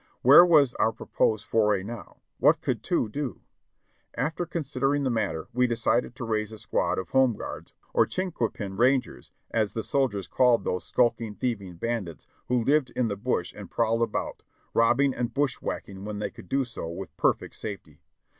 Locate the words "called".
10.27-10.63